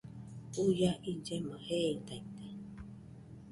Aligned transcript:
Juia 0.53 0.91
illeno 1.11 1.53
jeeidaite 1.65 2.17